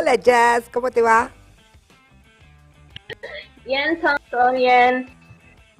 Hola 0.00 0.14
Jazz, 0.14 0.70
¿cómo 0.72 0.90
te 0.90 1.02
va? 1.02 1.30
Bien, 3.66 4.00
todo 4.30 4.52
bien. 4.52 5.14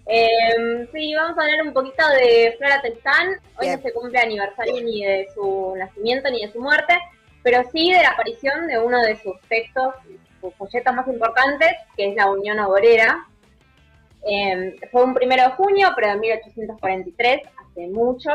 Eh, 0.05 0.89
sí, 0.93 1.15
vamos 1.15 1.39
a 1.39 1.41
hablar 1.41 1.63
un 1.67 1.73
poquito 1.73 2.07
de 2.11 2.55
Flora 2.59 2.83
Tristán. 2.83 3.41
Hoy 3.59 3.69
no 3.69 3.81
se 3.81 3.95
cumple 3.95 4.19
aniversario 4.19 4.75
ni 4.83 5.03
de 5.03 5.27
su 5.35 5.73
nacimiento 5.75 6.31
ni 6.31 6.45
de 6.45 6.53
su 6.53 6.61
muerte, 6.61 6.99
pero 7.43 7.63
sí 7.73 7.93
de 7.93 8.03
la 8.03 8.11
aparición 8.11 8.67
de 8.67 8.79
uno 8.79 9.01
de 9.01 9.17
sus 9.23 9.41
textos, 9.49 9.95
sus 10.43 10.55
folletos 10.57 10.95
más 10.95 11.09
importantes, 11.09 11.71
que 11.97 12.11
es 12.11 12.15
la 12.15 12.31
Unión 12.31 12.59
Obrera. 12.59 13.27
Eh, 14.31 14.77
fue 14.93 15.03
un 15.03 15.15
primero 15.15 15.45
de 15.45 15.51
junio, 15.53 15.93
pero 15.97 16.09
de 16.09 16.17
1843, 16.17 17.41
hace 17.57 17.87
mucho. 17.87 18.29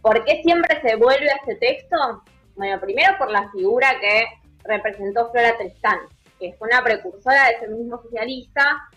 ¿Por 0.00 0.24
qué 0.24 0.42
siempre 0.44 0.80
se 0.80 0.94
vuelve 0.94 1.28
a 1.28 1.38
este 1.44 1.56
texto? 1.56 2.22
Bueno, 2.54 2.80
primero 2.80 3.18
por 3.18 3.32
la 3.32 3.50
figura 3.50 3.98
que 4.00 4.41
representó 4.64 5.30
Flora 5.30 5.56
Tristán, 5.58 5.98
que 6.38 6.54
fue 6.58 6.68
una 6.68 6.82
precursora 6.82 7.48
del 7.48 7.60
feminismo 7.60 8.02
socialista. 8.02 8.88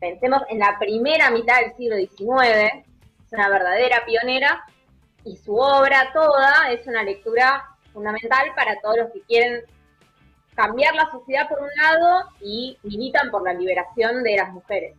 Pensemos 0.00 0.42
en 0.48 0.58
la 0.58 0.78
primera 0.78 1.30
mitad 1.30 1.60
del 1.60 1.76
siglo 1.76 1.96
XIX, 1.96 2.84
es 3.26 3.32
una 3.32 3.48
verdadera 3.48 4.04
pionera 4.04 4.64
y 5.24 5.36
su 5.36 5.54
obra 5.56 6.10
toda 6.12 6.70
es 6.70 6.86
una 6.86 7.02
lectura 7.02 7.64
fundamental 7.92 8.48
para 8.54 8.78
todos 8.80 8.98
los 8.98 9.12
que 9.12 9.22
quieren 9.22 9.62
cambiar 10.54 10.94
la 10.94 11.10
sociedad 11.10 11.48
por 11.48 11.60
un 11.60 11.70
lado 11.80 12.28
y 12.40 12.78
militan 12.82 13.30
por 13.30 13.42
la 13.42 13.54
liberación 13.54 14.22
de 14.22 14.36
las 14.36 14.52
mujeres. 14.52 14.96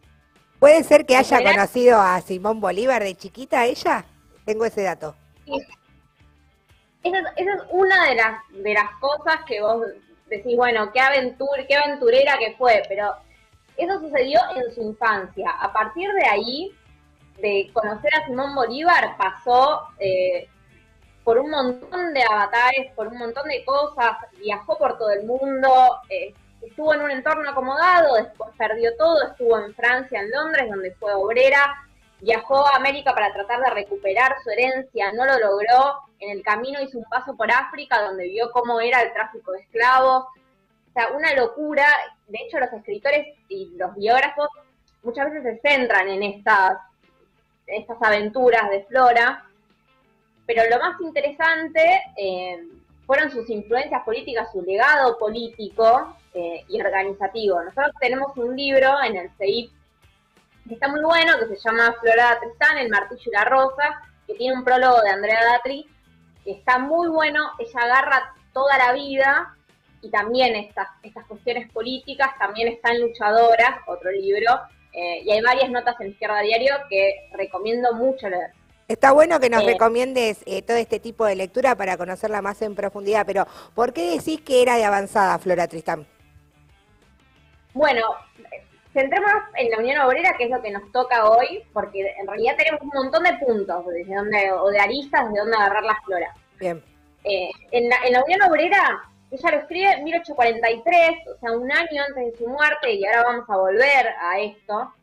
¿Puede 0.59 0.83
ser 0.83 1.05
que 1.05 1.15
haya 1.15 1.43
conocido 1.43 1.99
a 1.99 2.19
Simón 2.21 2.59
Bolívar 2.59 3.03
de 3.03 3.15
chiquita 3.15 3.65
ella? 3.65 4.05
Tengo 4.45 4.65
ese 4.65 4.83
dato. 4.83 5.15
Esa 7.03 7.19
es, 7.35 7.47
una 7.69 8.09
de 8.09 8.15
las, 8.15 8.37
de 8.51 8.73
las 8.73 8.89
cosas 8.99 9.41
que 9.45 9.61
vos 9.61 9.85
decís, 10.25 10.55
bueno, 10.55 10.91
qué, 10.91 10.99
aventura, 10.99 11.65
qué 11.67 11.75
aventurera 11.75 12.37
que 12.37 12.55
fue, 12.57 12.83
pero 12.87 13.15
eso 13.77 13.99
sucedió 13.99 14.39
en 14.55 14.73
su 14.73 14.81
infancia. 14.81 15.51
A 15.59 15.71
partir 15.71 16.11
de 16.13 16.25
ahí, 16.25 16.71
de 17.37 17.69
conocer 17.73 18.13
a 18.15 18.25
Simón 18.25 18.55
Bolívar, 18.55 19.17
pasó 19.17 19.87
eh, 19.99 20.47
por 21.23 21.37
un 21.39 21.49
montón 21.49 22.13
de 22.13 22.23
avatares, 22.23 22.91
por 22.95 23.07
un 23.07 23.17
montón 23.17 23.47
de 23.47 23.63
cosas, 23.65 24.17
viajó 24.39 24.77
por 24.77 24.97
todo 24.97 25.11
el 25.11 25.25
mundo, 25.25 25.99
eh, 26.09 26.33
estuvo 26.61 26.93
en 26.93 27.01
un 27.01 27.11
entorno 27.11 27.49
acomodado, 27.49 28.15
después 28.15 28.51
perdió 28.57 28.95
todo, 28.97 29.27
estuvo 29.27 29.59
en 29.59 29.73
Francia, 29.75 30.21
en 30.21 30.31
Londres, 30.31 30.69
donde 30.69 30.91
fue 30.95 31.13
obrera, 31.13 31.84
viajó 32.25 32.65
a 32.65 32.77
América 32.77 33.13
para 33.13 33.31
tratar 33.31 33.59
de 33.61 33.69
recuperar 33.69 34.35
su 34.43 34.49
herencia, 34.49 35.11
no 35.13 35.25
lo 35.25 35.37
logró, 35.37 35.99
en 36.19 36.31
el 36.31 36.43
camino 36.43 36.81
hizo 36.81 36.97
un 36.97 37.05
paso 37.05 37.37
por 37.37 37.51
África 37.51 38.01
donde 38.01 38.27
vio 38.27 38.51
cómo 38.51 38.81
era 38.81 39.01
el 39.01 39.13
tráfico 39.13 39.51
de 39.51 39.59
esclavos, 39.59 40.23
o 40.89 40.93
sea, 40.93 41.09
una 41.15 41.35
locura, 41.35 41.85
de 42.27 42.39
hecho 42.43 42.59
los 42.59 42.73
escritores 42.73 43.27
y 43.47 43.75
los 43.77 43.93
biógrafos 43.95 44.49
muchas 45.03 45.31
veces 45.31 45.43
se 45.61 45.69
centran 45.69 46.09
en 46.09 46.23
estas, 46.23 46.79
estas 47.67 47.97
aventuras 48.01 48.71
de 48.71 48.83
Flora, 48.85 49.45
pero 50.47 50.63
lo 50.67 50.79
más 50.79 50.99
interesante 51.01 52.01
eh, 52.17 52.57
fueron 53.05 53.29
sus 53.29 53.47
influencias 53.51 54.01
políticas, 54.03 54.51
su 54.51 54.63
legado 54.63 55.19
político 55.19 56.17
eh, 56.33 56.65
y 56.69 56.81
organizativo. 56.81 57.61
Nosotros 57.61 57.91
tenemos 57.99 58.35
un 58.35 58.55
libro 58.55 58.95
en 59.03 59.15
el 59.15 59.29
CEIP 59.37 59.71
que 60.67 60.73
está 60.73 60.87
muy 60.87 61.01
bueno, 61.01 61.33
que 61.39 61.55
se 61.55 61.61
llama 61.61 61.95
Flora 61.99 62.39
Tristán, 62.39 62.77
El 62.77 62.89
martillo 62.89 63.21
y 63.25 63.31
la 63.31 63.45
rosa, 63.45 64.01
que 64.25 64.33
tiene 64.35 64.57
un 64.57 64.63
prólogo 64.63 65.01
de 65.01 65.09
Andrea 65.09 65.39
Datri, 65.51 65.87
que 66.43 66.51
está 66.51 66.79
muy 66.79 67.07
bueno, 67.07 67.51
ella 67.59 67.79
agarra 67.81 68.33
toda 68.53 68.77
la 68.77 68.93
vida 68.93 69.55
y 70.01 70.09
también 70.09 70.55
estas, 70.55 70.87
estas 71.03 71.25
cuestiones 71.25 71.71
políticas, 71.71 72.29
también 72.39 72.67
está 72.67 72.91
en 72.91 73.01
Luchadoras, 73.01 73.79
otro 73.87 74.11
libro, 74.11 74.51
eh, 74.93 75.21
y 75.23 75.31
hay 75.31 75.41
varias 75.41 75.69
notas 75.69 75.95
en 75.99 76.11
Izquierda 76.11 76.41
Diario 76.41 76.75
que 76.89 77.29
recomiendo 77.33 77.93
mucho 77.93 78.29
leer. 78.29 78.51
Está 78.87 79.11
bueno 79.11 79.39
que 79.39 79.49
nos 79.49 79.63
eh, 79.63 79.65
recomiendes 79.65 80.43
eh, 80.45 80.61
todo 80.61 80.77
este 80.77 80.99
tipo 80.99 81.25
de 81.25 81.35
lectura 81.35 81.75
para 81.75 81.97
conocerla 81.97 82.41
más 82.41 82.61
en 82.61 82.75
profundidad, 82.75 83.25
pero 83.25 83.47
¿por 83.73 83.93
qué 83.93 84.11
decís 84.11 84.41
que 84.41 84.61
era 84.61 84.77
de 84.77 84.85
avanzada 84.85 85.39
Flora 85.39 85.67
Tristán? 85.67 86.07
Bueno, 87.73 88.03
centrémonos 88.95 89.43
en 89.55 89.69
la 89.71 89.77
Unión 89.77 90.01
Obrera, 90.01 90.35
que 90.37 90.45
es 90.45 90.49
lo 90.49 90.61
que 90.61 90.71
nos 90.71 90.89
toca 90.93 91.29
hoy, 91.29 91.61
porque 91.73 92.15
en 92.17 92.27
realidad 92.27 92.55
tenemos 92.57 92.81
un 92.81 92.91
montón 92.93 93.23
de 93.23 93.33
puntos 93.33 93.85
desde 93.87 94.15
donde, 94.15 94.51
o 94.53 94.69
de 94.69 94.79
aristas 94.79 95.31
de 95.31 95.39
dónde 95.39 95.57
agarrar 95.57 95.83
las 95.83 96.03
floras. 96.05 96.35
Bien. 96.57 96.81
Eh, 97.25 97.49
en, 97.71 97.89
la, 97.89 98.23
Unión 98.23 98.41
Obrera, 98.43 99.03
ella 99.31 99.51
lo 99.51 99.57
escribe 99.57 99.91
en 99.91 100.03
1843, 100.05 101.27
o 101.27 101.39
sea, 101.39 101.51
un 101.51 101.69
año 101.69 102.03
antes 102.07 102.31
de 102.31 102.37
su 102.37 102.47
muerte, 102.47 102.93
y 102.93 103.05
ahora 103.05 103.23
vamos 103.23 103.49
a 103.49 103.57
volver 103.57 104.07
a 104.21 104.39
esto. 104.39 104.93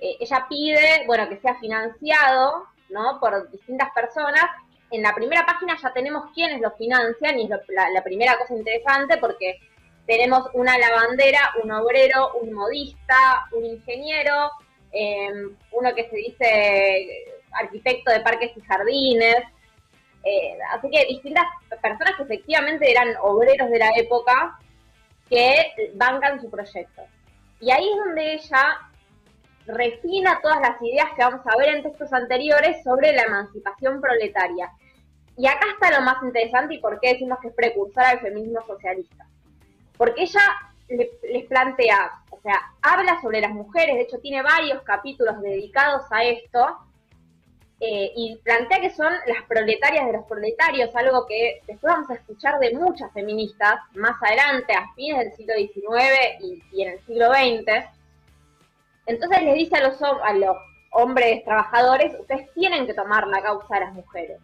Eh, 0.00 0.16
ella 0.20 0.46
pide, 0.48 1.04
bueno, 1.06 1.28
que 1.28 1.36
sea 1.36 1.54
financiado, 1.56 2.66
¿no? 2.88 3.20
Por 3.20 3.50
distintas 3.50 3.90
personas. 3.92 4.44
En 4.90 5.02
la 5.02 5.14
primera 5.14 5.44
página 5.44 5.76
ya 5.82 5.92
tenemos 5.92 6.30
quiénes 6.34 6.62
lo 6.62 6.70
financian, 6.72 7.38
y 7.38 7.44
es 7.44 7.50
la 7.50 8.02
primera 8.02 8.38
cosa 8.38 8.54
interesante, 8.54 9.18
porque 9.18 9.58
tenemos 10.06 10.48
una 10.54 10.76
lavandera, 10.78 11.52
un 11.62 11.70
obrero, 11.70 12.34
un 12.40 12.52
modista, 12.52 13.46
un 13.52 13.64
ingeniero, 13.64 14.50
em, 14.90 15.56
uno 15.72 15.94
que 15.94 16.08
se 16.08 16.16
dice 16.16 17.24
arquitecto 17.52 18.10
de 18.10 18.20
parques 18.20 18.52
y 18.56 18.60
jardines. 18.62 19.44
Eh, 20.24 20.58
así 20.70 20.88
que 20.90 21.06
distintas 21.06 21.44
personas 21.80 22.14
que 22.16 22.22
efectivamente 22.24 22.90
eran 22.90 23.14
obreros 23.22 23.70
de 23.70 23.78
la 23.78 23.90
época 23.96 24.58
que 25.28 25.90
bancan 25.94 26.40
su 26.40 26.50
proyecto. 26.50 27.02
Y 27.60 27.70
ahí 27.70 27.88
es 27.88 27.96
donde 28.04 28.34
ella 28.34 28.78
refina 29.66 30.40
todas 30.42 30.60
las 30.60 30.82
ideas 30.82 31.06
que 31.16 31.22
vamos 31.22 31.46
a 31.46 31.56
ver 31.56 31.76
en 31.76 31.82
textos 31.84 32.12
anteriores 32.12 32.82
sobre 32.82 33.12
la 33.12 33.22
emancipación 33.22 34.00
proletaria. 34.00 34.70
Y 35.36 35.46
acá 35.46 35.66
está 35.72 35.98
lo 35.98 36.04
más 36.04 36.22
interesante 36.22 36.74
y 36.74 36.78
por 36.78 37.00
qué 37.00 37.14
decimos 37.14 37.38
que 37.40 37.48
es 37.48 37.54
precursora 37.54 38.10
del 38.10 38.20
feminismo 38.20 38.60
socialista 38.66 39.26
porque 40.02 40.24
ella 40.24 40.42
les 40.88 41.46
plantea, 41.46 42.10
o 42.30 42.40
sea, 42.40 42.60
habla 42.82 43.20
sobre 43.20 43.40
las 43.40 43.52
mujeres, 43.52 43.94
de 43.94 44.00
hecho 44.00 44.18
tiene 44.18 44.42
varios 44.42 44.82
capítulos 44.82 45.40
dedicados 45.40 46.10
a 46.10 46.24
esto, 46.24 46.78
eh, 47.78 48.10
y 48.16 48.34
plantea 48.42 48.80
que 48.80 48.90
son 48.90 49.12
las 49.26 49.44
proletarias 49.46 50.04
de 50.06 50.14
los 50.14 50.24
proletarios, 50.26 50.90
algo 50.96 51.24
que 51.28 51.60
después 51.68 51.92
vamos 51.92 52.10
a 52.10 52.14
escuchar 52.14 52.58
de 52.58 52.74
muchas 52.74 53.12
feministas 53.12 53.76
más 53.94 54.20
adelante, 54.20 54.72
a 54.72 54.92
fines 54.96 55.20
del 55.20 55.32
siglo 55.34 55.54
XIX 55.54 56.62
y, 56.72 56.82
en 56.82 56.94
el 56.94 57.06
siglo 57.06 57.28
XX. 57.32 57.86
Entonces 59.06 59.42
les 59.44 59.54
dice 59.54 59.76
a 59.76 59.88
los, 59.88 60.02
a 60.02 60.34
los 60.34 60.56
hombres 60.90 61.44
trabajadores, 61.44 62.12
ustedes 62.18 62.52
tienen 62.54 62.88
que 62.88 62.94
tomar 62.94 63.28
la 63.28 63.40
causa 63.40 63.74
de 63.76 63.80
las 63.82 63.94
mujeres 63.94 64.40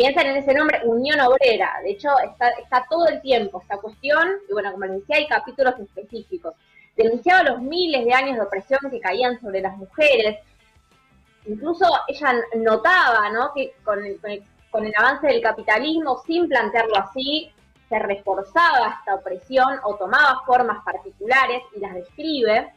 piensan 0.00 0.28
en 0.28 0.36
ese 0.38 0.54
nombre, 0.54 0.80
Unión 0.84 1.20
Obrera. 1.20 1.74
De 1.84 1.90
hecho, 1.90 2.08
está, 2.20 2.86
todo 2.88 3.06
el 3.08 3.20
tiempo 3.20 3.60
esta 3.60 3.76
cuestión, 3.76 4.26
y 4.48 4.52
bueno, 4.54 4.72
como 4.72 4.86
les 4.86 5.00
decía, 5.00 5.16
hay 5.16 5.26
capítulos 5.26 5.74
específicos. 5.78 6.54
Denunciaba 6.96 7.42
los 7.42 7.60
miles 7.60 8.06
de 8.06 8.14
años 8.14 8.36
de 8.36 8.42
opresión 8.42 8.80
que 8.90 8.98
caían 8.98 9.38
sobre 9.42 9.60
las 9.60 9.76
mujeres. 9.76 10.38
Incluso 11.44 11.84
ella 12.08 12.34
notaba, 12.56 13.28
¿no? 13.28 13.52
Que 13.54 13.74
con 13.84 14.02
el, 14.02 14.18
con 14.70 14.86
el 14.86 14.92
avance 14.96 15.26
del 15.26 15.42
capitalismo, 15.42 16.22
sin 16.26 16.48
plantearlo 16.48 16.96
así, 16.96 17.52
se 17.90 17.98
reforzaba 17.98 18.96
esta 19.00 19.16
opresión 19.16 19.80
o 19.84 19.96
tomaba 19.96 20.42
formas 20.46 20.82
particulares 20.82 21.62
y 21.76 21.80
las 21.80 21.94
describe 21.94 22.72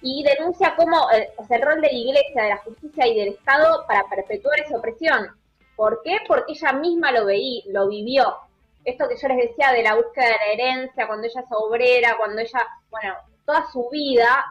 y 0.00 0.24
denuncia 0.24 0.74
cómo 0.76 1.08
eh, 1.12 1.30
o 1.36 1.44
sea, 1.44 1.58
el 1.58 1.62
rol 1.62 1.80
de 1.80 1.86
la 1.86 1.92
Iglesia, 1.92 2.42
de 2.42 2.48
la 2.48 2.56
justicia 2.56 3.06
y 3.06 3.16
del 3.16 3.28
Estado 3.34 3.84
para 3.86 4.02
perpetuar 4.08 4.58
esa 4.58 4.78
opresión. 4.78 5.41
¿Por 5.76 6.02
qué? 6.02 6.18
Porque 6.26 6.52
ella 6.52 6.72
misma 6.72 7.12
lo 7.12 7.26
veía, 7.26 7.62
lo 7.68 7.88
vivió. 7.88 8.36
Esto 8.84 9.08
que 9.08 9.16
yo 9.16 9.28
les 9.28 9.48
decía 9.48 9.72
de 9.72 9.82
la 9.82 9.94
búsqueda 9.94 10.26
de 10.26 10.36
la 10.36 10.52
herencia, 10.52 11.06
cuando 11.06 11.26
ella 11.26 11.40
es 11.40 11.46
obrera, 11.50 12.16
cuando 12.16 12.40
ella, 12.40 12.66
bueno, 12.90 13.14
toda 13.44 13.70
su 13.70 13.88
vida 13.90 14.44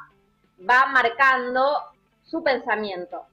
va 0.70 0.86
marcando 0.88 1.78
su 2.26 2.42
pensamiento, 2.44 3.26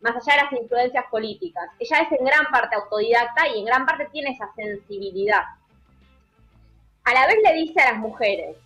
más 0.00 0.16
allá 0.16 0.36
de 0.36 0.42
las 0.44 0.62
influencias 0.62 1.04
políticas. 1.10 1.70
Ella 1.78 1.98
es 2.00 2.18
en 2.18 2.24
gran 2.24 2.46
parte 2.46 2.76
autodidacta 2.76 3.48
y 3.48 3.60
en 3.60 3.64
gran 3.66 3.84
parte 3.84 4.08
tiene 4.12 4.30
esa 4.30 4.50
sensibilidad. 4.54 5.42
A 7.04 7.14
la 7.14 7.26
vez 7.26 7.36
le 7.44 7.52
dice 7.54 7.80
a 7.80 7.92
las 7.92 8.00
mujeres, 8.00 8.56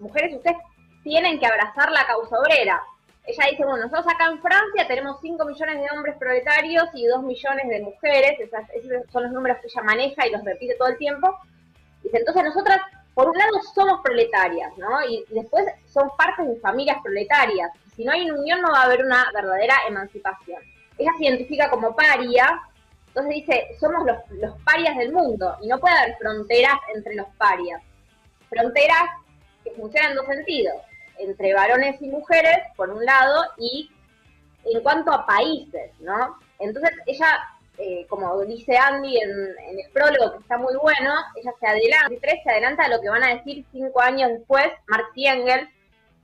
mujeres, 0.00 0.34
ustedes 0.34 0.56
tienen 1.02 1.38
que 1.38 1.46
abrazar 1.46 1.90
la 1.92 2.06
causa 2.06 2.38
obrera, 2.38 2.82
ella 3.26 3.44
dice, 3.50 3.64
bueno, 3.64 3.84
nosotros 3.86 4.06
acá 4.14 4.26
en 4.26 4.40
Francia 4.40 4.86
tenemos 4.86 5.18
5 5.20 5.44
millones 5.44 5.80
de 5.80 5.96
hombres 5.96 6.16
proletarios 6.16 6.84
y 6.94 7.06
2 7.06 7.22
millones 7.24 7.68
de 7.68 7.80
mujeres, 7.82 8.38
esos 8.40 9.10
son 9.10 9.24
los 9.24 9.32
números 9.32 9.58
que 9.58 9.66
ella 9.66 9.82
maneja 9.82 10.26
y 10.26 10.30
los 10.30 10.44
repite 10.44 10.76
todo 10.76 10.88
el 10.88 10.98
tiempo. 10.98 11.36
Dice, 12.04 12.18
entonces 12.18 12.44
nosotras, 12.44 12.78
por 13.14 13.28
un 13.28 13.36
lado, 13.36 13.60
somos 13.74 14.00
proletarias, 14.02 14.72
¿no? 14.78 15.04
Y 15.08 15.24
después 15.30 15.64
son 15.86 16.08
partes 16.16 16.46
de 16.46 16.56
familias 16.60 16.98
proletarias. 17.02 17.72
Si 17.96 18.04
no 18.04 18.12
hay 18.12 18.30
unión 18.30 18.62
no 18.62 18.70
va 18.70 18.82
a 18.82 18.84
haber 18.84 19.04
una 19.04 19.26
verdadera 19.34 19.74
emancipación. 19.88 20.62
Ella 20.96 21.10
se 21.18 21.24
identifica 21.24 21.68
como 21.68 21.94
paria 21.96 22.62
Entonces 23.08 23.34
dice, 23.34 23.66
somos 23.80 24.06
los, 24.06 24.18
los 24.38 24.56
parias 24.62 24.96
del 24.96 25.12
mundo 25.12 25.56
y 25.62 25.66
no 25.66 25.80
puede 25.80 25.96
haber 25.96 26.16
fronteras 26.16 26.78
entre 26.94 27.16
los 27.16 27.26
parias. 27.38 27.82
Fronteras 28.48 29.02
que 29.64 29.72
funcionan 29.72 30.12
en 30.12 30.16
dos 30.16 30.26
sentidos, 30.26 30.76
entre 31.18 31.54
varones 31.54 32.00
y 32.00 32.08
mujeres, 32.08 32.58
por 32.76 32.90
un 32.90 33.04
lado, 33.04 33.44
y 33.58 33.90
en 34.64 34.80
cuanto 34.82 35.12
a 35.12 35.26
países, 35.26 35.92
¿no? 36.00 36.38
Entonces 36.58 36.90
ella, 37.06 37.38
eh, 37.78 38.06
como 38.08 38.40
dice 38.44 38.76
Andy 38.76 39.18
en, 39.18 39.78
el 39.78 39.90
prólogo, 39.92 40.32
que 40.32 40.38
está 40.38 40.58
muy 40.58 40.74
bueno, 40.76 41.14
ella 41.36 41.52
se 41.60 41.66
adelanta, 41.66 42.28
se 42.42 42.50
adelanta 42.50 42.84
a 42.84 42.88
lo 42.88 43.00
que 43.00 43.08
van 43.08 43.22
a 43.22 43.34
decir 43.34 43.64
cinco 43.72 44.00
años 44.00 44.30
después 44.30 44.66
Marx 44.86 45.08
y 45.14 45.26
Engels, 45.26 45.70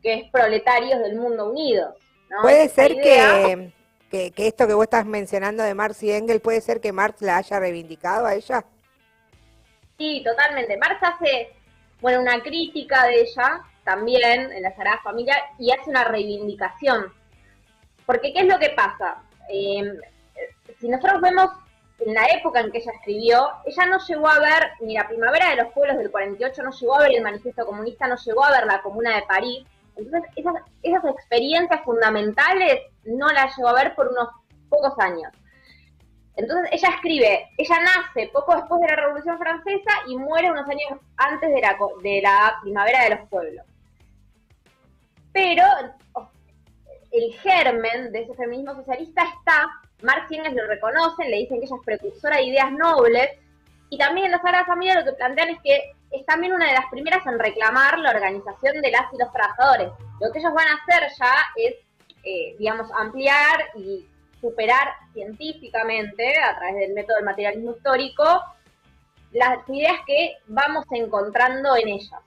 que 0.03 0.15
es 0.15 0.31
Proletarios 0.31 1.00
del 1.00 1.17
Mundo 1.17 1.50
Unidos. 1.50 1.94
¿no? 2.29 2.43
Puede 2.43 2.69
ser 2.69 2.94
que, 2.97 3.73
que, 4.11 4.47
esto 4.47 4.67
que 4.67 4.75
vos 4.75 4.85
estás 4.85 5.06
mencionando 5.06 5.62
de 5.62 5.75
Marx 5.75 6.03
y 6.03 6.12
Engels, 6.12 6.41
puede 6.41 6.61
ser 6.61 6.81
que 6.81 6.93
Marx 6.93 7.23
la 7.23 7.37
haya 7.37 7.61
reivindicado 7.61 8.27
a 8.27 8.35
ella. 8.35 8.65
Sí, 9.99 10.23
totalmente. 10.25 10.77
Marx 10.79 11.00
hace, 11.03 11.53
bueno, 12.00 12.21
una 12.21 12.43
crítica 12.43 13.06
de 13.06 13.21
ella 13.21 13.62
también 13.84 14.52
en 14.52 14.62
la 14.62 14.75
Sagrada 14.75 15.00
Familia 15.02 15.37
y 15.58 15.70
hace 15.70 15.90
una 15.90 16.05
reivindicación 16.05 17.12
porque 18.06 18.32
¿qué 18.32 18.40
es 18.40 18.46
lo 18.46 18.58
que 18.58 18.70
pasa? 18.70 19.23
Em, 19.49 19.96
si 20.79 20.88
nosotros 20.88 21.20
vemos 21.20 21.50
en 22.00 22.14
la 22.14 22.26
época 22.26 22.61
en 22.61 22.73
que 22.73 22.79
ella 22.79 22.93
escribió, 22.93 23.49
ella 23.64 23.87
no 23.87 23.99
llegó 23.99 24.29
a 24.29 24.40
ver 24.40 24.70
ni 24.81 24.94
la 24.94 25.06
primavera 25.06 25.50
de 25.50 25.56
los 25.56 25.73
pueblos 25.73 25.99
del 25.99 26.11
48, 26.11 26.62
no 26.62 26.70
llegó 26.70 26.94
a 26.96 27.02
ver 27.02 27.14
el 27.14 27.23
manifiesto 27.23 27.64
comunista, 27.64 28.08
no 28.08 28.17
llegó 28.17 28.44
a 28.44 28.50
ver 28.50 28.67
la 28.67 28.82
comuna 28.82 29.14
de 29.14 29.23
París. 29.23 29.64
Entonces, 29.94 30.31
esas, 30.37 30.55
esas 30.82 31.05
experiencias 31.05 31.81
fundamentales 31.84 32.81
no 33.05 33.29
las 33.29 33.56
llegó 33.56 33.69
a 33.69 33.75
ver 33.75 33.94
por 33.94 34.08
unos 34.08 34.29
pocos 34.69 34.99
años. 34.99 35.31
Entonces 36.34 36.70
ella 36.73 36.88
escribe, 36.94 37.50
ella 37.58 37.76
nace 37.81 38.31
poco 38.32 38.56
después 38.56 38.81
de 38.81 38.88
la 38.88 38.96
Revolución 38.96 39.38
Francesa 39.38 39.90
y 40.06 40.17
muere 40.17 40.50
unos 40.50 40.67
años 40.67 40.99
antes 41.19 41.50
de 41.50 41.61
la, 41.61 41.76
de 42.02 42.20
la 42.23 42.58
primavera 42.62 43.05
de 43.05 43.11
los 43.11 43.29
pueblos. 43.29 43.67
Pero 45.32 45.64
el 47.11 47.32
germen 47.40 48.12
de 48.12 48.23
ese 48.23 48.34
feminismo 48.34 48.75
socialista 48.75 49.23
está, 49.23 49.67
Marx 50.02 50.31
y 50.31 50.37
Engels 50.37 50.56
lo 50.56 50.67
reconocen, 50.67 51.31
le 51.31 51.38
dicen 51.38 51.61
que 51.61 51.67
ella 51.67 51.76
es 51.76 51.84
precursora 51.84 52.37
de 52.37 52.44
ideas 52.44 52.73
nobles, 52.73 53.31
y 53.90 53.99
también 53.99 54.26
en 54.26 54.32
la 54.32 54.40
Sagrada 54.40 54.64
Familia 54.64 55.00
lo 55.00 55.05
que 55.05 55.12
plantean 55.12 55.50
es 55.50 55.61
que 55.62 55.93
es 56.11 56.25
también 56.25 56.55
una 56.55 56.67
de 56.67 56.73
las 56.73 56.87
primeras 56.90 57.26
en 57.26 57.38
reclamar 57.38 57.99
la 57.99 58.11
organización 58.11 58.81
de 58.81 58.90
las 58.90 59.12
y 59.12 59.19
los 59.19 59.32
trabajadores. 59.32 59.88
Lo 60.20 60.32
que 60.32 60.38
ellos 60.38 60.55
van 60.55 60.69
a 60.69 60.75
hacer 60.75 61.11
ya 61.19 61.34
es, 61.56 61.75
eh, 62.25 62.56
digamos, 62.58 62.90
ampliar 62.93 63.70
y 63.75 64.06
superar 64.40 64.94
científicamente, 65.12 66.38
a 66.40 66.56
través 66.56 66.76
del 66.76 66.94
método 66.94 67.17
del 67.17 67.25
materialismo 67.26 67.73
histórico, 67.73 68.43
las 69.32 69.69
ideas 69.69 70.00
que 70.06 70.37
vamos 70.46 70.84
encontrando 70.90 71.76
en 71.76 71.88
ellas. 71.88 72.20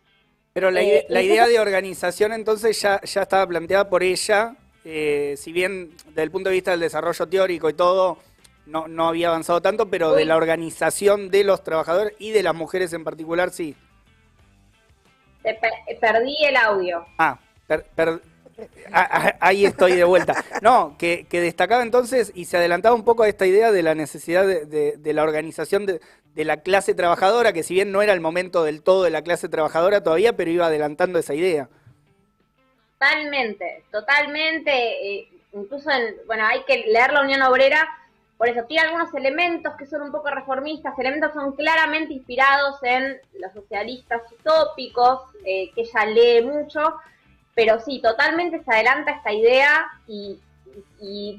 Pero 0.55 0.71
la, 0.71 0.81
eh, 0.81 1.05
idea 1.09 1.47
de 1.47 1.59
organización 1.59 2.31
entonces 2.31 2.81
ya, 2.81 3.01
ya 3.01 3.23
estaba 3.23 3.45
planteada 3.45 3.89
por 3.89 4.03
ella 4.03 4.55
eh, 4.85 5.33
si 5.35 5.51
bien 5.51 5.91
desde 6.09 6.21
el 6.21 6.31
punto 6.31 6.49
de 6.49 6.53
vista 6.53 6.71
del 6.71 6.79
desarrollo 6.79 7.27
teórico 7.27 7.69
y 7.69 7.73
todo, 7.73 8.19
no, 8.67 8.87
no 8.87 9.07
había 9.07 9.29
avanzado 9.29 9.59
tanto, 9.59 9.89
pero 9.89 10.13
de 10.13 10.25
la 10.25 10.37
organización 10.37 11.31
de 11.31 11.43
los 11.43 11.63
trabajadores 11.63 12.13
y 12.19 12.31
de 12.31 12.43
las 12.43 12.53
mujeres 12.53 12.93
en 12.93 13.03
particular, 13.03 13.49
sí. 13.49 13.75
perdí 15.99 16.37
el 16.45 16.55
audio. 16.55 17.03
Ah, 17.17 17.39
ahí 19.39 19.65
estoy 19.65 19.93
de 19.93 20.03
vuelta. 20.03 20.43
No, 20.61 20.95
que, 20.97 21.25
destacaba 21.29 21.83
entonces 21.83 22.31
y 22.35 22.45
se 22.45 22.57
adelantaba 22.57 22.95
un 22.95 23.03
poco 23.03 23.23
a 23.23 23.27
esta 23.27 23.45
idea 23.45 23.71
de 23.71 23.83
la 23.83 23.95
necesidad 23.95 24.45
de, 24.45 25.13
la 25.13 25.23
organización 25.23 25.85
de, 25.85 26.01
de, 26.33 26.45
la 26.45 26.57
clase 26.57 26.93
trabajadora, 26.93 27.53
que 27.53 27.63
si 27.63 27.73
bien 27.73 27.91
no 27.91 28.01
era 28.01 28.13
el 28.13 28.21
momento 28.21 28.63
del 28.63 28.81
todo 28.81 29.03
de 29.03 29.09
la 29.09 29.21
clase 29.21 29.49
trabajadora 29.49 30.03
todavía, 30.03 30.35
pero 30.35 30.51
iba 30.51 30.67
adelantando 30.67 31.19
esa 31.19 31.33
idea. 31.33 31.69
Totalmente, 32.97 33.83
totalmente. 33.91 34.71
Eh, 34.71 35.29
incluso, 35.53 35.91
en, 35.91 36.15
bueno, 36.25 36.45
hay 36.45 36.63
que 36.63 36.85
leer 36.87 37.11
la 37.11 37.21
Unión 37.21 37.41
Obrera, 37.43 37.87
por 38.37 38.49
eso 38.49 38.63
tiene 38.67 38.87
algunos 38.87 39.13
elementos 39.13 39.75
que 39.75 39.85
son 39.85 40.01
un 40.01 40.11
poco 40.11 40.29
reformistas, 40.29 40.97
elementos 40.99 41.33
son 41.33 41.53
claramente 41.53 42.13
inspirados 42.13 42.81
en 42.83 43.17
los 43.39 43.53
socialistas 43.53 44.21
utópicos, 44.31 45.21
eh, 45.45 45.71
que 45.73 45.81
ella 45.81 46.05
lee 46.05 46.45
mucho, 46.45 46.95
pero 47.55 47.79
sí, 47.79 48.01
totalmente 48.01 48.63
se 48.63 48.71
adelanta 48.71 49.11
esta 49.11 49.33
idea 49.33 49.87
y, 50.07 50.39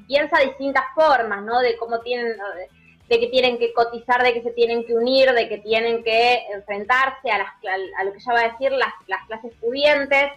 piensa 0.07 0.39
distintas 0.39 0.85
formas, 0.95 1.43
¿no? 1.43 1.61
De 1.61 1.77
cómo 1.77 2.01
tienen, 2.01 2.37
de 3.09 3.21
que 3.21 3.27
tienen 3.27 3.59
que 3.59 3.75
cotizar, 3.75 4.23
de 4.23 4.33
que 4.33 4.43
se 4.43 4.53
tienen 4.53 4.87
que 4.87 4.95
unir, 4.95 5.33
de 5.33 5.49
que 5.49 5.59
tienen 5.59 6.03
que 6.03 6.47
enfrentarse 6.55 7.31
a, 7.31 7.39
las, 7.39 7.49
a 7.99 8.05
lo 8.05 8.13
que 8.13 8.19
ella 8.19 8.33
va 8.33 8.41
a 8.41 8.53
decir 8.53 8.73
las, 8.73 8.93
las 9.09 9.27
clases 9.27 9.53
pudientes 9.61 10.33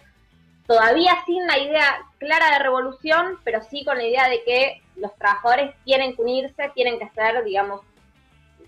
todavía 0.70 1.16
sin 1.26 1.44
la 1.48 1.58
idea 1.58 2.06
clara 2.18 2.52
de 2.52 2.62
revolución, 2.62 3.40
pero 3.42 3.60
sí 3.60 3.84
con 3.84 3.98
la 3.98 4.04
idea 4.04 4.28
de 4.28 4.44
que 4.44 4.80
los 4.94 5.12
trabajadores 5.16 5.74
tienen 5.84 6.14
que 6.14 6.22
unirse, 6.22 6.70
tienen 6.76 6.96
que 7.00 7.08
ser, 7.08 7.42
digamos, 7.42 7.80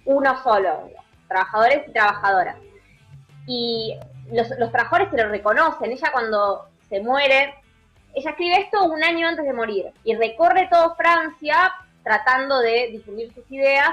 uno 0.04 0.42
solo, 0.42 0.90
trabajadores 1.28 1.86
y 1.86 1.92
trabajadoras. 1.92 2.56
Y 3.46 3.96
los, 4.32 4.48
trabajadores 4.48 5.10
se 5.10 5.16
lo 5.16 5.28
reconocen, 5.28 5.92
ella 5.92 6.10
cuando 6.10 6.66
se 6.92 7.00
muere, 7.00 7.54
ella 8.12 8.30
escribe 8.30 8.58
esto 8.58 8.84
un 8.84 9.02
año 9.02 9.26
antes 9.26 9.46
de 9.46 9.54
morir 9.54 9.86
y 10.04 10.14
recorre 10.14 10.68
todo 10.70 10.94
Francia 10.94 11.72
tratando 12.04 12.58
de 12.58 12.88
difundir 12.92 13.32
sus 13.32 13.50
ideas 13.50 13.88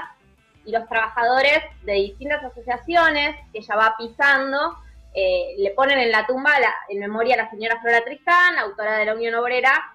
y 0.66 0.70
los 0.70 0.86
trabajadores 0.86 1.60
de 1.84 1.94
distintas 1.94 2.44
asociaciones 2.44 3.36
que 3.54 3.60
ella 3.60 3.74
va 3.74 3.94
pisando, 3.96 4.76
eh, 5.14 5.54
le 5.56 5.70
ponen 5.70 5.98
en 5.98 6.12
la 6.12 6.26
tumba 6.26 6.52
en 6.90 6.98
memoria 6.98 7.36
a 7.36 7.44
la 7.44 7.50
señora 7.50 7.80
Flora 7.80 8.04
Tristán, 8.04 8.58
autora 8.58 8.98
de 8.98 9.06
la 9.06 9.14
Unión 9.14 9.34
Obrera, 9.36 9.94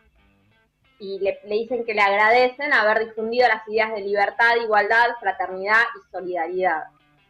y 0.98 1.20
le, 1.20 1.40
dicen 1.48 1.86
que 1.86 1.94
le 1.94 2.02
agradecen 2.02 2.74
haber 2.74 3.06
difundido 3.06 3.48
las 3.48 3.68
ideas 3.68 3.94
de 3.94 4.02
libertad, 4.02 4.56
igualdad, 4.64 5.10
fraternidad 5.20 5.84
y 5.96 6.12
solidaridad. 6.12 6.86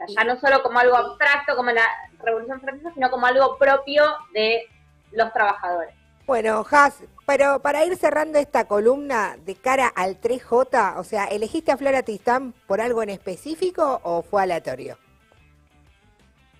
Ya 0.07 0.23
no 0.23 0.39
solo 0.39 0.63
como 0.63 0.79
algo 0.79 0.95
abstracto 0.95 1.57
como 1.57 1.71
la 1.71 1.85
Revolución 2.19 2.61
Francesa, 2.61 2.93
sino 2.93 3.11
como 3.11 3.25
algo 3.25 3.57
propio 3.57 4.05
de 4.33 4.69
los 5.15 5.31
trabajadores. 5.33 5.93
Bueno, 6.25 6.65
Has, 6.71 7.03
pero 7.27 7.61
para 7.61 7.85
ir 7.85 7.95
cerrando 7.97 8.39
esta 8.39 8.65
columna 8.65 9.37
de 9.45 9.55
cara 9.55 9.87
al 9.87 10.19
3J, 10.19 10.97
o 10.97 11.03
sea, 11.03 11.25
¿elegiste 11.25 11.71
a 11.71 11.77
Flora 11.77 12.01
Tristán 12.01 12.53
por 12.65 12.81
algo 12.81 13.03
en 13.03 13.09
específico 13.09 13.99
o 14.03 14.23
fue 14.23 14.41
aleatorio? 14.41 14.97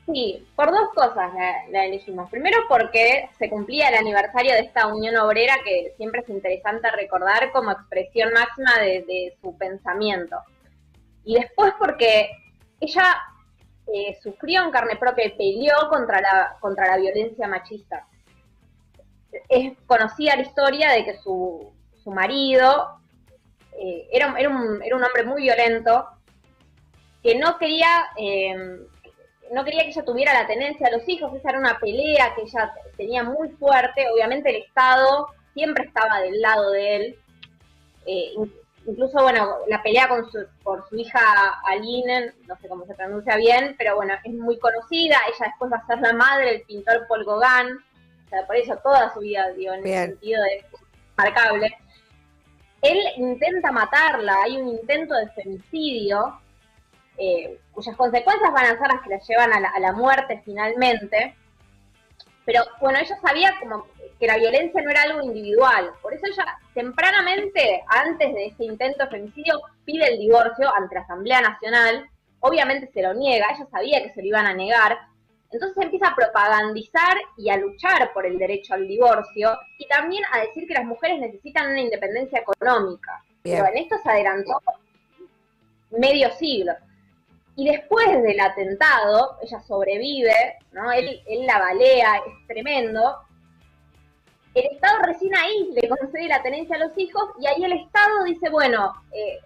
Sí, 0.06 0.48
por 0.56 0.70
dos 0.70 0.90
cosas 0.94 1.34
la, 1.72 1.86
elegimos. 1.86 2.30
Primero 2.30 2.60
porque 2.70 3.28
se 3.40 3.50
cumplía 3.50 3.90
el 3.90 3.96
aniversario 3.96 4.54
de 4.54 4.60
esta 4.60 4.86
unión 4.86 5.18
obrera 5.18 5.56
que 5.64 5.96
siempre 5.98 6.22
es 6.22 6.30
interesante 6.30 6.92
recordar 6.92 7.52
como 7.52 7.72
expresión 7.72 8.32
máxima 8.32 8.78
de, 8.80 9.36
su 9.42 9.58
pensamiento. 9.58 10.38
Y 11.24 11.40
después 11.40 11.74
porque 11.80 12.30
ella 12.80 13.18
eh, 13.92 14.16
sufrió 14.22 14.64
en 14.64 14.70
carne 14.70 14.96
propia 14.96 15.26
y 15.26 15.32
peleó 15.32 15.90
contra 15.90 16.22
la, 16.22 16.58
contra 16.60 16.86
la 16.86 16.98
violencia 16.98 17.48
machista. 17.48 18.06
Es 19.50 19.74
conocida 19.86 20.36
la 20.36 20.44
historia 20.44 20.92
de 20.92 21.06
que 21.06 21.18
su, 21.18 21.72
su 22.04 22.12
marido 22.12 23.00
eh, 23.74 24.08
era, 24.12 24.36
era, 24.38 24.50
un, 24.50 24.82
era 24.84 24.96
un 24.96 25.04
hombre 25.04 25.24
muy 25.24 25.44
violento 25.44 26.08
que 27.22 27.36
no 27.36 27.58
quería 27.58 28.08
eh, 28.18 28.88
no 29.52 29.64
quería 29.64 29.84
que 29.84 29.90
ella 29.90 30.06
tuviera 30.06 30.34
la 30.34 30.48
tenencia 30.48 30.88
a 30.88 30.92
los 30.92 31.08
hijos, 31.08 31.34
esa 31.36 31.50
era 31.50 31.60
una 31.60 31.78
pelea 31.80 32.34
que 32.36 32.44
ella 32.44 32.74
tenía 32.98 33.24
muy 33.24 33.50
fuerte, 33.50 34.08
obviamente 34.14 34.50
el 34.50 34.64
Estado 34.64 35.28
siempre 35.54 35.86
estaba 35.86 36.22
del 36.22 36.42
lado 36.42 36.72
de 36.72 36.96
él, 36.96 37.20
eh, 38.06 38.34
incluso, 38.86 39.22
bueno, 39.22 39.58
la 39.68 39.82
pelea 39.82 40.08
con 40.08 40.30
su, 40.32 40.46
por 40.64 40.88
su 40.90 40.96
hija 40.96 41.20
Aline, 41.66 42.34
no 42.48 42.56
sé 42.58 42.68
cómo 42.68 42.86
se 42.86 42.96
pronuncia 42.96 43.36
bien, 43.38 43.76
pero 43.78 43.96
bueno, 43.96 44.14
es 44.24 44.34
muy 44.34 44.58
conocida, 44.60 45.18
ella 45.28 45.48
después 45.48 45.72
va 45.72 45.78
a 45.78 45.88
ser 45.88 46.00
la 46.00 46.14
madre 46.14 46.46
del 46.46 46.62
pintor 46.64 47.06
Paul 47.08 47.26
Gauguin, 47.26 47.78
o 48.26 48.30
sea, 48.30 48.46
por 48.48 48.56
eso 48.56 48.76
toda 48.78 49.14
su 49.14 49.20
vida, 49.20 49.52
digo, 49.52 49.74
en 49.74 49.86
ese 49.86 50.06
sentido 50.08 50.44
es 50.46 50.66
marcable. 51.18 51.78
Él 52.82 53.00
intenta 53.18 53.72
matarla, 53.72 54.36
hay 54.44 54.58
un 54.58 54.68
intento 54.70 55.16
de 55.16 55.30
femicidio, 55.30 56.40
eh, 57.18 57.60
cuyas 57.72 57.96
consecuencias 57.96 58.52
van 58.52 58.66
a 58.66 58.80
ser 58.80 58.88
las 58.88 59.02
que 59.02 59.10
la 59.10 59.20
llevan 59.20 59.54
a 59.54 59.80
la, 59.80 59.92
muerte 59.94 60.42
finalmente. 60.44 61.36
Pero 62.46 62.64
bueno, 62.80 63.00
ella 63.00 63.18
sabía 63.22 63.56
como 63.60 63.88
que 64.20 64.28
la 64.28 64.38
violencia 64.38 64.82
no 64.82 64.92
era 64.92 65.04
algo 65.04 65.22
individual. 65.22 65.92
Por 66.02 66.14
eso 66.14 66.26
ella 66.28 66.46
tempranamente, 66.74 67.84
antes 67.88 68.34
de 68.34 68.48
ese 68.48 68.66
intento 68.66 69.04
de 69.04 69.10
femicidio, 69.10 69.62
pide 69.84 70.08
el 70.14 70.20
divorcio 70.20 70.72
ante 70.76 70.96
la 70.96 71.02
Asamblea 71.02 71.42
Nacional. 71.42 72.08
Obviamente 72.40 72.92
se 72.94 73.02
lo 73.02 73.14
niega, 73.14 73.48
ella 73.50 73.66
sabía 73.72 74.04
que 74.04 74.14
se 74.14 74.22
lo 74.22 74.28
iban 74.28 74.46
a 74.46 74.54
negar. 74.54 75.00
Entonces 75.52 75.84
empieza 75.84 76.08
a 76.10 76.16
propagandizar 76.16 77.18
y 77.38 77.50
a 77.50 77.58
luchar 77.58 78.12
por 78.14 78.26
el 78.26 78.38
derecho 78.38 78.74
al 78.74 78.88
divorcio 78.88 79.58
y 79.78 79.88
también 79.88 80.24
a 80.32 80.42
decir 80.42 80.68
que 80.68 80.74
las 80.74 80.86
mujeres 80.86 81.20
necesitan 81.20 81.70
una 81.70 81.82
independencia 81.82 82.40
económica. 82.40 83.24
Pero 83.44 83.66
en 83.68 83.78
esto 83.78 83.96
se 84.04 84.10
adelantó 84.10 84.60
medio 85.92 86.32
siglo. 86.32 86.74
Y 87.56 87.70
después 87.70 88.22
del 88.22 88.40
atentado, 88.40 89.38
ella 89.42 89.62
sobrevive, 89.62 90.58
¿no? 90.74 90.92
Él, 90.92 91.22
él 91.26 91.46
la 91.46 91.60
balea, 91.60 92.18
es 92.18 92.48
tremendo. 92.48 93.20
El 94.54 94.66
Estado 94.66 95.00
recién 95.04 95.36
ahí 95.36 95.72
le 95.74 95.88
concede 95.88 96.28
la 96.28 96.42
tenencia 96.42 96.76
a 96.76 96.80
los 96.80 96.98
hijos 96.98 97.24
y 97.40 97.48
ahí 97.48 97.64
el 97.64 97.74
Estado 97.74 98.24
dice, 98.26 98.50
bueno, 98.50 98.94
eh, 99.14 99.40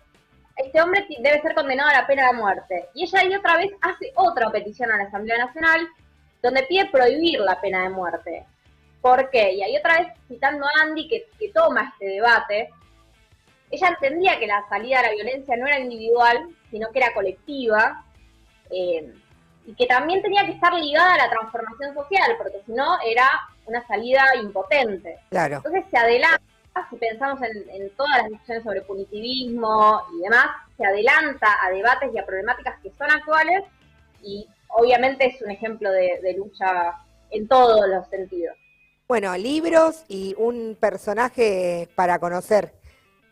este 0.60 0.82
hombre 0.82 1.06
debe 1.20 1.42
ser 1.42 1.56
condenado 1.56 1.90
a 1.90 2.02
la 2.02 2.08
pena 2.08 2.28
de 2.28 2.34
muerte. 2.34 2.90
Y 2.94 3.04
ella 3.04 3.20
ahí 3.20 3.34
otra 3.34 3.58
vez 3.58 3.72
hace 3.82 4.12
otra 4.16 4.52
petición 4.52 4.92
a 4.92 4.98
la 4.98 5.06
Asamblea 5.06 5.38
Nacional 5.38 5.88
donde 6.42 6.64
pide 6.64 6.90
prohibir 6.90 7.40
la 7.40 7.60
pena 7.60 7.84
de 7.84 7.90
muerte. 7.90 8.46
¿Por 9.02 9.30
qué? 9.30 9.54
Y 9.54 9.64
ahí 9.64 9.78
otra 9.78 10.00
vez 10.00 10.08
citando 10.28 10.66
a 10.66 10.82
Andy 10.82 11.08
que, 11.08 11.28
que 11.38 11.50
toma 11.50 11.94
este 11.94 12.14
debate, 12.14 12.70
ella 13.72 13.88
entendía 13.90 14.40
que 14.40 14.48
la 14.48 14.68
salida 14.68 15.00
a 15.00 15.04
la 15.04 15.12
violencia 15.12 15.56
no 15.56 15.68
era 15.68 15.80
individual, 15.80 16.50
sino 16.72 16.90
que 16.92 17.00
era 17.00 17.14
colectiva, 17.14 18.04
eh, 18.70 19.14
y 19.66 19.74
que 19.76 19.86
también 19.86 20.22
tenía 20.22 20.46
que 20.46 20.54
estar 20.54 20.74
ligada 20.74 21.14
a 21.14 21.18
la 21.18 21.30
transformación 21.30 21.94
social, 21.94 22.36
porque 22.38 22.62
si 22.66 22.72
no 22.72 22.98
era 23.06 23.30
una 23.66 23.86
salida 23.86 24.26
impotente. 24.42 25.20
Claro. 25.30 25.58
Entonces 25.58 25.86
se 25.92 25.98
adelanta, 25.98 26.42
si 26.90 26.98
pensamos 26.98 27.40
en, 27.42 27.90
todas 27.96 28.18
las 28.18 28.30
discusiones 28.30 28.64
sobre 28.64 28.82
punitivismo 28.82 30.02
y 30.18 30.24
demás, 30.24 30.48
se 30.78 30.86
adelanta 30.86 31.48
a 31.62 31.72
debates 31.72 32.12
y 32.14 32.18
a 32.18 32.26
problemáticas 32.26 32.80
que 32.82 32.92
son 32.98 33.10
actuales 33.12 33.64
y 34.22 34.48
obviamente 34.68 35.26
es 35.26 35.42
un 35.42 35.52
ejemplo 35.52 35.92
de 35.92 36.36
lucha 36.38 36.94
en 37.32 37.48
todos 37.48 37.88
los 37.88 38.08
sentidos. 38.08 38.56
Bueno, 39.08 39.36
libros 39.38 40.06
y 40.08 40.36
un 40.38 40.78
personaje 40.80 41.90
para 41.96 42.20
conocer 42.20 42.74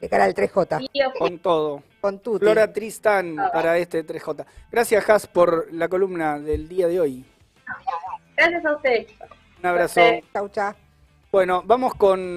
de 0.01 0.09
cara 0.09 0.25
al 0.25 0.33
3J. 0.33 1.13
Con 1.17 1.39
todo. 1.39 1.83
Con 2.01 2.19
tu. 2.19 2.39
Flora 2.39 2.71
Tristán 2.73 3.35
para 3.53 3.77
este 3.77 4.05
3J. 4.05 4.45
Gracias, 4.71 5.09
Has, 5.09 5.27
por 5.27 5.71
la 5.71 5.87
columna 5.87 6.39
del 6.39 6.67
día 6.67 6.87
de 6.87 6.99
hoy. 6.99 7.25
Gracias 8.35 8.65
a 8.65 8.75
usted. 8.75 9.07
Un 9.59 9.65
abrazo. 9.65 10.01
Chau, 10.33 10.49
chau. 10.49 10.73
Bueno, 11.31 11.61
vamos 11.65 11.93
con 11.95 12.35